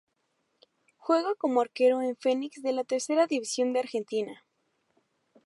[0.97, 4.43] Juega como Arquero en Fenix de la Tercera División de Argentina.